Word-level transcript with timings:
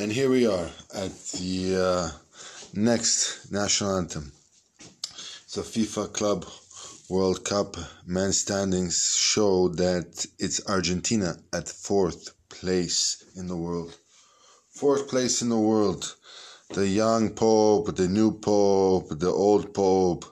And 0.00 0.10
here 0.10 0.30
we 0.30 0.46
are 0.46 0.70
at 0.94 1.12
the 1.32 1.76
uh, 1.76 2.10
next 2.72 3.52
national 3.52 3.98
anthem. 3.98 4.32
A 5.58 5.60
FIFA 5.60 6.10
Club 6.14 6.46
World 7.10 7.44
Cup 7.44 7.76
Men's 8.06 8.40
standings 8.40 9.14
show 9.14 9.68
that 9.68 10.24
it's 10.38 10.66
Argentina 10.66 11.36
at 11.52 11.68
fourth 11.68 12.30
place 12.48 13.22
in 13.36 13.46
the 13.46 13.58
world. 13.58 13.94
Fourth 14.70 15.06
place 15.06 15.42
in 15.42 15.50
the 15.50 15.58
world. 15.58 16.16
The 16.70 16.88
young 16.88 17.28
Pope, 17.34 17.94
the 17.94 18.08
new 18.08 18.32
Pope, 18.32 19.10
the 19.10 19.30
old 19.30 19.74
Pope. 19.74 20.24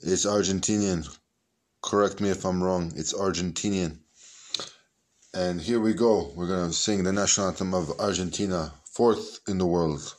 It's 0.00 0.26
Argentinian. 0.26 1.08
Correct 1.80 2.20
me 2.20 2.28
if 2.28 2.44
I'm 2.44 2.62
wrong. 2.62 2.92
It's 2.94 3.14
Argentinian. 3.14 3.96
And 5.32 5.58
here 5.60 5.80
we 5.80 5.94
go. 5.94 6.32
We're 6.34 6.48
going 6.48 6.68
to 6.68 6.74
sing 6.74 7.02
the 7.02 7.12
national 7.14 7.48
anthem 7.48 7.72
of 7.72 7.98
Argentina, 7.98 8.72
fourth 8.96 9.40
in 9.46 9.58
the 9.58 9.66
world. 9.66 10.16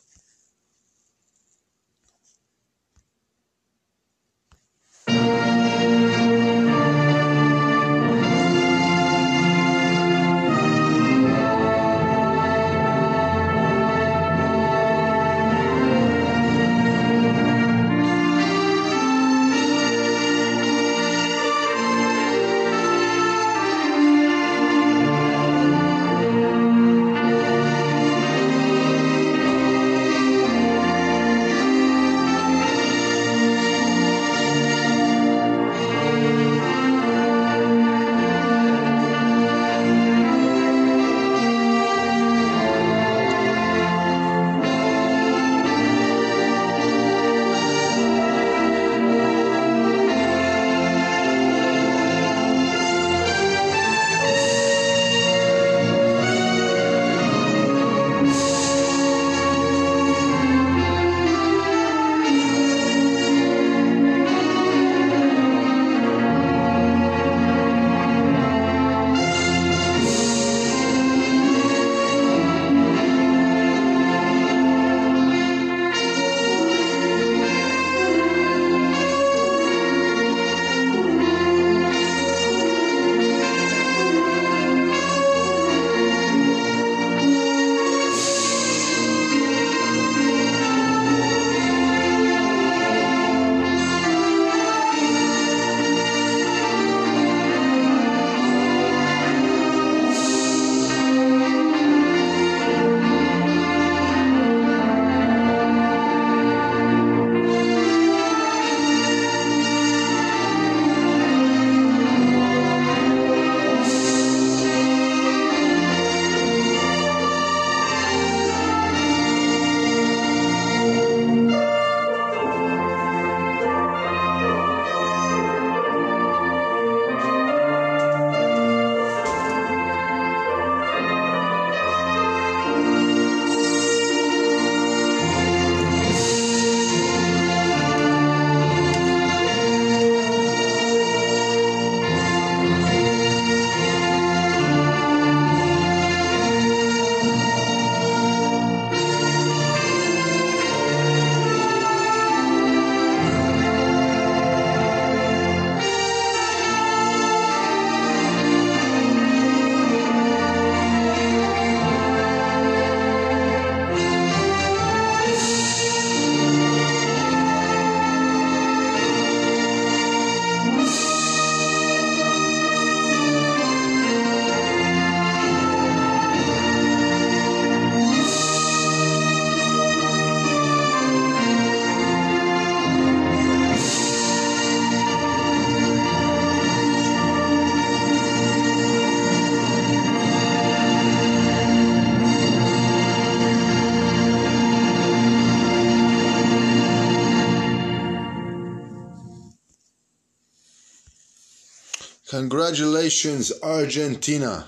Congratulations, 202.37 203.51
Argentina. 203.63 204.67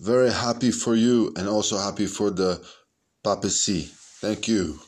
Very 0.00 0.32
happy 0.32 0.70
for 0.70 0.94
you 0.94 1.30
and 1.36 1.46
also 1.46 1.76
happy 1.76 2.06
for 2.06 2.30
the 2.30 2.58
papacy. 3.22 3.82
Thank 4.22 4.48
you. 4.48 4.78